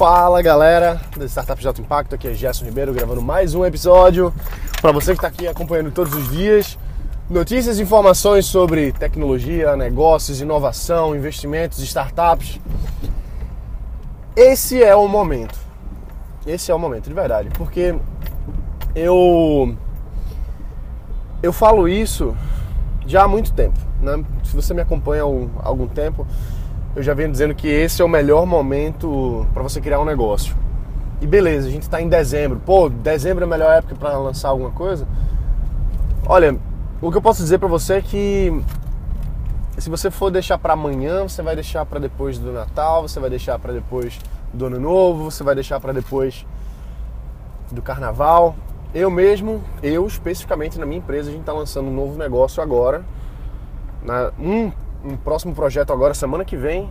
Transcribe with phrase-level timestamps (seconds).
[0.00, 4.32] Fala galera da Startup de Alto Impacto, aqui é Gerson Ribeiro gravando mais um episódio
[4.80, 6.78] para você que está aqui acompanhando todos os dias.
[7.28, 12.58] Notícias e informações sobre tecnologia, negócios, inovação, investimentos, startups.
[14.34, 15.58] Esse é o momento.
[16.46, 17.94] Esse é o momento, de verdade, porque
[18.94, 19.76] eu
[21.42, 22.34] eu falo isso
[23.06, 24.24] já há muito tempo, né?
[24.44, 26.26] Se você me acompanha há algum tempo,
[26.94, 30.56] eu já venho dizendo que esse é o melhor momento para você criar um negócio.
[31.20, 32.60] E beleza, a gente está em dezembro.
[32.64, 35.06] Pô, dezembro é a melhor época para lançar alguma coisa?
[36.26, 36.56] Olha,
[37.00, 38.62] o que eu posso dizer para você é que
[39.78, 43.30] se você for deixar para amanhã, você vai deixar para depois do Natal, você vai
[43.30, 44.18] deixar para depois
[44.52, 46.44] do Ano Novo, você vai deixar para depois
[47.70, 48.54] do Carnaval.
[48.92, 53.02] Eu mesmo, eu especificamente na minha empresa, a gente está lançando um novo negócio agora.
[54.02, 54.72] Na, um
[55.04, 56.90] um próximo projeto agora semana que vem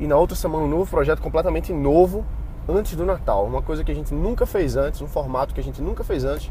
[0.00, 2.24] e na outra semana um novo projeto completamente novo
[2.68, 3.46] antes do Natal.
[3.46, 6.24] Uma coisa que a gente nunca fez antes, um formato que a gente nunca fez
[6.24, 6.50] antes.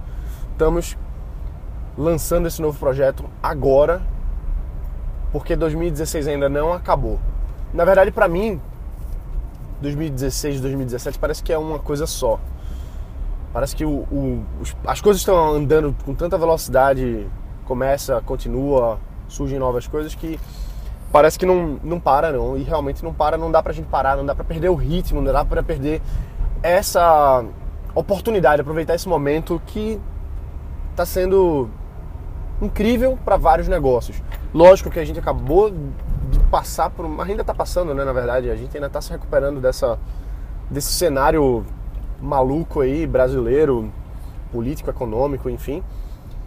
[0.52, 0.98] Estamos
[1.98, 4.02] lançando esse novo projeto agora,
[5.32, 7.20] porque 2016 ainda não acabou.
[7.74, 8.62] Na verdade, para mim,
[9.82, 12.40] 2016 e 2017 parece que é uma coisa só.
[13.52, 14.46] Parece que o, o,
[14.86, 17.28] as coisas estão andando com tanta velocidade,
[17.66, 20.40] começa, continua, surgem novas coisas que
[21.12, 24.16] parece que não, não para não, e realmente não para, não dá pra gente parar,
[24.16, 26.02] não dá pra perder o ritmo, não dá pra perder
[26.64, 27.44] essa
[27.94, 30.00] oportunidade, aproveitar esse momento que
[30.96, 31.70] tá sendo
[32.62, 34.22] incrível para vários negócios.
[34.54, 38.56] Lógico que a gente acabou de passar por, ainda tá passando, né, na verdade, a
[38.56, 39.98] gente ainda tá se recuperando dessa
[40.70, 41.66] desse cenário
[42.22, 43.92] maluco aí brasileiro,
[44.52, 45.84] político, econômico, enfim.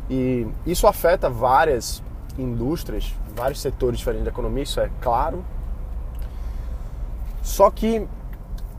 [0.09, 2.03] E isso afeta várias
[2.39, 5.44] indústrias, vários setores diferentes da economia, isso é claro.
[7.42, 8.06] Só que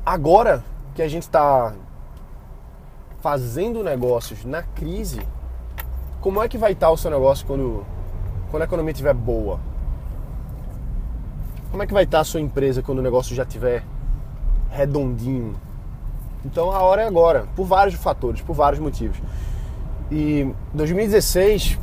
[0.06, 1.74] agora que a gente está
[3.22, 5.22] fazendo negócios na crise,
[6.22, 7.86] como é que vai estar tá o seu negócio quando,
[8.50, 9.60] quando a economia estiver boa?
[11.70, 13.84] Como é que vai estar tá a sua empresa quando o negócio já estiver
[14.70, 15.56] redondinho?
[16.44, 19.18] Então a hora é agora, por vários fatores, por vários motivos.
[20.12, 21.80] E 2016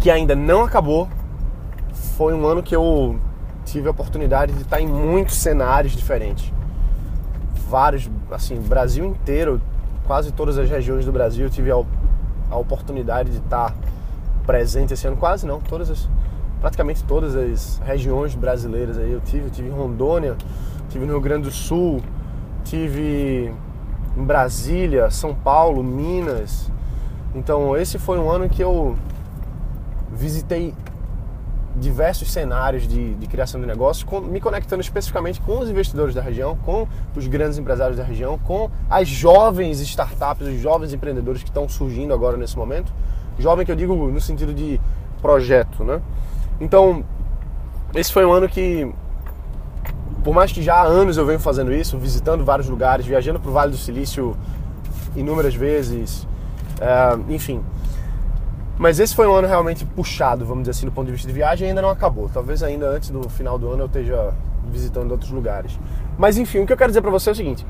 [0.00, 1.08] que ainda não acabou.
[2.20, 3.18] Foi um ano que eu
[3.64, 6.52] tive a oportunidade de estar em muitos cenários diferentes.
[7.66, 9.58] Vários, assim, Brasil inteiro,
[10.06, 11.82] quase todas as regiões do Brasil, eu tive a,
[12.50, 13.74] a oportunidade de estar
[14.44, 16.10] presente esse ano, quase não, todas as,
[16.60, 20.36] praticamente todas as regiões brasileiras aí eu tive, eu tive em Rondônia,
[20.90, 22.02] tive no Rio Grande do Sul,
[22.64, 23.50] tive
[24.14, 26.70] em Brasília, São Paulo, Minas.
[27.34, 28.94] Então esse foi um ano que eu
[30.12, 30.74] visitei
[31.80, 36.20] diversos cenários de, de criação de negócios, com, me conectando especificamente com os investidores da
[36.20, 36.86] região, com
[37.16, 42.12] os grandes empresários da região, com as jovens startups, os jovens empreendedores que estão surgindo
[42.12, 42.92] agora nesse momento.
[43.38, 44.78] Jovem que eu digo no sentido de
[45.22, 46.00] projeto, né?
[46.60, 47.02] Então,
[47.94, 48.92] esse foi um ano que,
[50.22, 53.50] por mais que já há anos eu venho fazendo isso, visitando vários lugares, viajando para
[53.50, 54.36] o Vale do Silício
[55.16, 56.26] inúmeras vezes,
[56.80, 57.62] é, enfim,
[58.80, 61.34] mas esse foi um ano realmente puxado, vamos dizer assim, do ponto de vista de
[61.34, 62.30] viagem, ainda não acabou.
[62.32, 64.32] Talvez ainda antes do final do ano eu esteja
[64.72, 65.78] visitando outros lugares.
[66.16, 67.66] Mas enfim, o que eu quero dizer para você é o seguinte: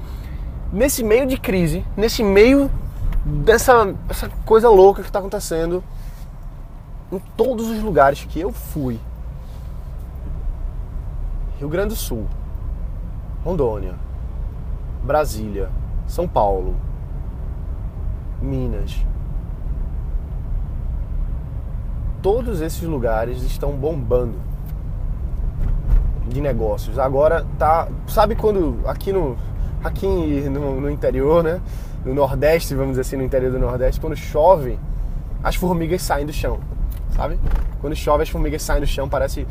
[0.72, 2.70] nesse meio de crise, nesse meio
[3.24, 5.82] dessa essa coisa louca que está acontecendo,
[7.10, 9.00] em todos os lugares que eu fui,
[11.58, 12.28] Rio Grande do Sul,
[13.44, 13.96] Rondônia,
[15.02, 15.70] Brasília,
[16.06, 16.76] São Paulo,
[18.40, 19.04] Minas,
[22.22, 24.34] todos esses lugares estão bombando
[26.28, 26.98] de negócios.
[26.98, 29.36] Agora tá, sabe quando aqui no
[29.82, 31.60] aqui no, no, interior, né,
[32.04, 34.78] no Nordeste, vamos dizer assim, no interior do Nordeste, quando chove,
[35.42, 36.60] as formigas saem do chão,
[37.16, 37.38] sabe?
[37.80, 39.46] Quando chove as formigas saem do chão, parece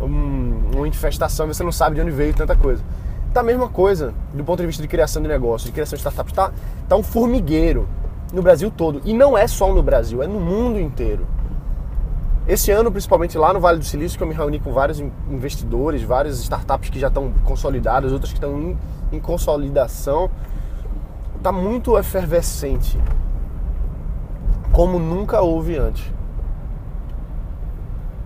[0.00, 2.82] um, uma infestação, você não sabe de onde veio tanta coisa.
[3.34, 6.00] Tá a mesma coisa do ponto de vista de criação de negócios, de criação de
[6.00, 6.50] startups, tá,
[6.88, 7.86] tá um formigueiro
[8.32, 9.02] no Brasil todo.
[9.04, 11.26] E não é só no Brasil, é no mundo inteiro.
[12.48, 16.02] Esse ano, principalmente lá no Vale do Silício, que eu me reuni com vários investidores,
[16.02, 18.78] várias startups que já estão consolidadas, outras que estão em,
[19.10, 20.30] em consolidação,
[21.36, 22.96] está muito efervescente,
[24.70, 26.04] como nunca houve antes.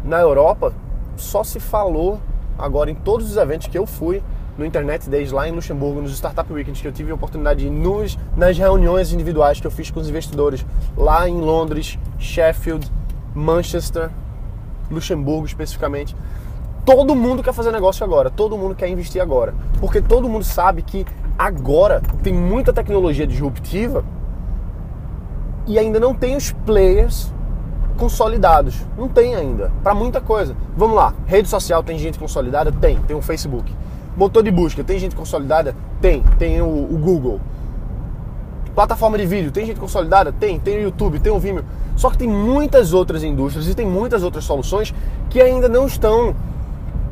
[0.04, 0.74] Na Europa,
[1.16, 2.20] só se falou
[2.58, 4.22] agora em todos os eventos que eu fui
[4.58, 7.68] no Internet Days lá em Luxemburgo, nos Startup Weekends que eu tive a oportunidade de
[7.68, 12.90] ir nos, nas reuniões individuais que eu fiz com os investidores lá em Londres, Sheffield,
[13.34, 14.10] Manchester,
[14.90, 16.16] Luxemburgo especificamente.
[16.84, 20.82] Todo mundo quer fazer negócio agora, todo mundo quer investir agora, porque todo mundo sabe
[20.82, 21.06] que
[21.38, 24.04] agora tem muita tecnologia disruptiva
[25.66, 27.32] e ainda não tem os players
[27.96, 28.74] consolidados.
[28.96, 30.56] Não tem ainda, para muita coisa.
[30.76, 32.72] Vamos lá, rede social tem gente consolidada?
[32.72, 33.72] Tem, tem o Facebook.
[34.16, 35.76] Motor de busca, tem gente consolidada?
[36.00, 37.40] Tem, tem o, o Google.
[38.80, 40.32] Plataforma de vídeo, tem gente consolidada?
[40.32, 41.66] Tem, tem o YouTube, tem o Vimeo.
[41.96, 44.94] Só que tem muitas outras indústrias e tem muitas outras soluções
[45.28, 46.34] que ainda não estão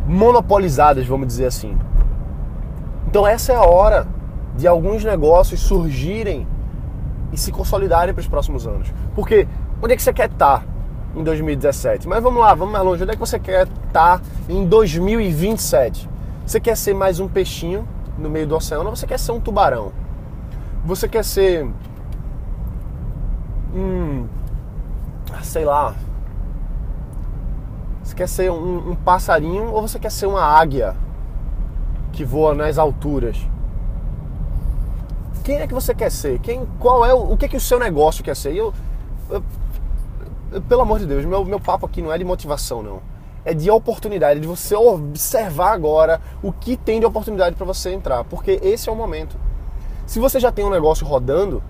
[0.06, 1.76] monopolizadas, vamos dizer assim.
[3.06, 4.08] Então essa é a hora
[4.56, 6.46] de alguns negócios surgirem
[7.34, 8.90] e se consolidarem para os próximos anos.
[9.14, 9.46] Porque
[9.82, 10.64] onde é que você quer estar
[11.14, 12.08] em 2017?
[12.08, 13.02] Mas vamos lá, vamos mais longe.
[13.02, 16.08] Onde é que você quer estar em 2027?
[16.46, 17.86] Você quer ser mais um peixinho
[18.16, 20.07] no meio do oceano ou você quer ser um tubarão?
[20.84, 21.68] Você quer ser.
[23.74, 24.26] Hum,
[25.42, 25.94] sei lá.
[28.02, 30.96] Você quer ser um, um passarinho ou você quer ser uma águia
[32.12, 33.36] que voa nas alturas?
[35.44, 36.38] Quem é que você quer ser?
[36.40, 38.54] Quem, qual é o, o que é que o seu negócio quer ser?
[38.54, 38.72] Eu,
[39.30, 39.42] eu,
[40.52, 43.00] eu, pelo amor de Deus, meu, meu papo aqui não é de motivação, não.
[43.44, 48.24] É de oportunidade, de você observar agora o que tem de oportunidade para você entrar,
[48.24, 49.38] porque esse é o momento.
[50.08, 51.62] Se você já tem um negócio rodando,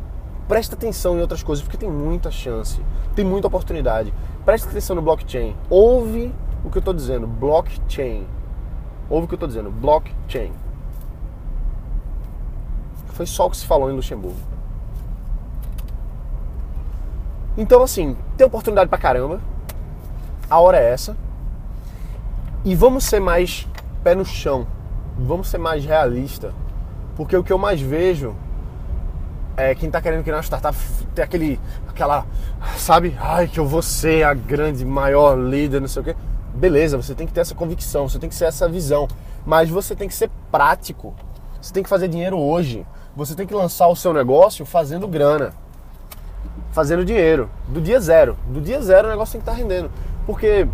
[0.46, 2.80] presta atenção em outras coisas, porque tem muita chance,
[3.12, 4.14] tem muita oportunidade.
[4.44, 5.56] Presta atenção no blockchain.
[5.68, 6.32] Ouve
[6.64, 8.28] o que eu estou dizendo, blockchain.
[9.10, 10.52] Ouve o que eu estou dizendo, blockchain.
[13.08, 14.38] Foi só o que se falou em Luxemburgo.
[17.56, 19.40] Então, assim, tem oportunidade pra caramba.
[20.48, 21.16] A hora é essa.
[22.64, 23.66] E vamos ser mais
[24.04, 24.64] pé no chão.
[25.18, 26.54] Vamos ser mais realista.
[27.18, 28.36] Porque o que eu mais vejo
[29.56, 30.78] é quem tá querendo criar uma startup
[31.16, 32.24] ter aquele, aquela,
[32.76, 33.16] sabe?
[33.18, 36.16] Ai, que eu vou ser a grande, maior líder, não sei o quê.
[36.54, 39.08] Beleza, você tem que ter essa convicção, você tem que ter essa visão.
[39.44, 41.12] Mas você tem que ser prático.
[41.60, 42.86] Você tem que fazer dinheiro hoje.
[43.16, 45.52] Você tem que lançar o seu negócio fazendo grana,
[46.70, 48.38] fazendo dinheiro, do dia zero.
[48.46, 49.90] Do dia zero o negócio tem que estar tá rendendo.
[50.24, 50.68] Porque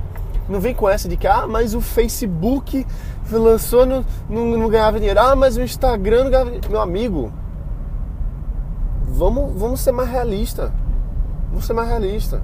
[0.48, 2.86] não vem com essa de que, ah, mas o Facebook
[3.30, 5.20] lançou, não, não, não ganhava dinheiro.
[5.20, 6.70] Ah, mas o Instagram não ganhava dinheiro.
[6.70, 7.32] Meu amigo,
[9.08, 10.72] vamos, vamos ser mais realista.
[11.50, 12.42] Vamos ser mais realista.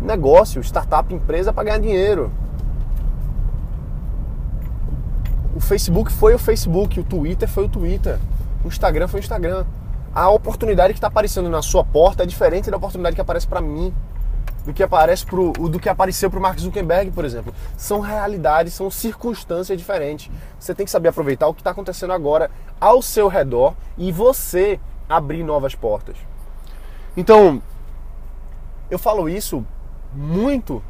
[0.00, 2.30] Negócio, startup, empresa para ganhar dinheiro.
[5.54, 8.18] O Facebook foi o Facebook, o Twitter foi o Twitter,
[8.64, 9.64] o Instagram foi o Instagram.
[10.14, 13.60] A oportunidade que está aparecendo na sua porta é diferente da oportunidade que aparece para
[13.60, 13.92] mim,
[14.68, 17.54] do que aparece pro, do que apareceu para o Mark Zuckerberg, por exemplo.
[17.74, 20.30] São realidades, são circunstâncias diferentes.
[20.60, 24.78] Você tem que saber aproveitar o que está acontecendo agora ao seu redor e você
[25.08, 26.18] abrir novas portas.
[27.16, 27.62] Então,
[28.90, 29.64] eu falo isso
[30.12, 30.82] muito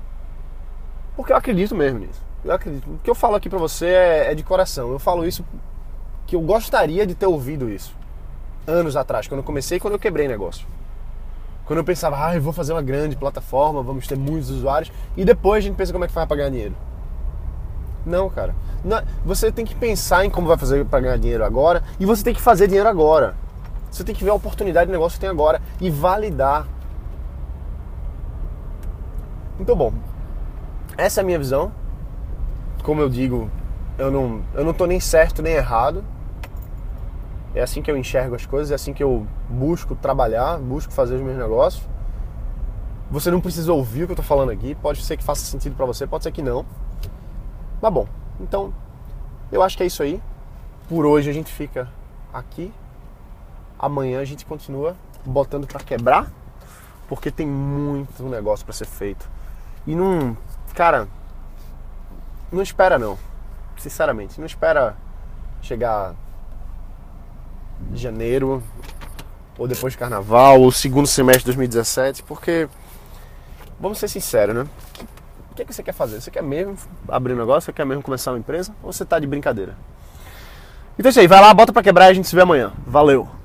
[1.14, 2.20] porque eu acredito mesmo nisso.
[2.44, 2.90] Eu acredito.
[2.90, 4.90] O que eu falo aqui pra você é, é de coração.
[4.90, 5.44] Eu falo isso
[6.26, 7.96] que eu gostaria de ter ouvido isso
[8.66, 10.66] anos atrás, quando eu comecei e quando eu quebrei negócio.
[11.69, 15.25] Quando eu pensava, ah, eu vou fazer uma grande plataforma, vamos ter muitos usuários, e
[15.25, 16.75] depois a gente pensa como é que faz para ganhar dinheiro.
[18.05, 18.53] Não, cara.
[18.85, 22.25] Não, você tem que pensar em como vai fazer para ganhar dinheiro agora e você
[22.25, 23.37] tem que fazer dinheiro agora.
[23.91, 26.67] Você tem que ver a oportunidade de negócio que tem agora e validar.
[29.61, 29.93] Então, bom,
[30.97, 31.70] essa é a minha visão
[32.88, 33.50] como eu digo,
[33.99, 36.03] eu não, eu não tô nem certo nem errado.
[37.55, 41.17] É assim que eu enxergo as coisas, é assim que eu busco trabalhar, busco fazer
[41.17, 41.86] os meus negócios.
[43.10, 45.74] Você não precisa ouvir o que eu tô falando aqui, pode ser que faça sentido
[45.74, 46.64] para você, pode ser que não.
[47.81, 48.06] Mas bom,
[48.40, 48.72] então
[49.50, 50.20] eu acho que é isso aí.
[50.88, 51.88] Por hoje a gente fica
[52.32, 52.72] aqui.
[53.78, 56.31] Amanhã a gente continua botando para quebrar,
[57.08, 59.28] porque tem muito negócio para ser feito.
[59.86, 60.36] E não,
[60.74, 61.08] cara,
[62.52, 63.17] não espera não.
[63.76, 64.96] Sinceramente, não espera
[65.62, 66.14] chegar
[67.94, 68.62] janeiro
[69.58, 72.69] ou depois de carnaval ou segundo semestre de 2017, porque
[73.81, 74.67] vamos ser sinceros, né?
[75.50, 76.20] O que, é que você quer fazer?
[76.20, 76.77] Você quer mesmo
[77.08, 77.67] abrir um negócio?
[77.67, 78.72] Você quer mesmo começar uma empresa?
[78.82, 79.77] Ou você tá de brincadeira?
[80.96, 82.72] Então é isso aí, vai lá, bota pra quebrar e a gente se vê amanhã.
[82.86, 83.37] Valeu!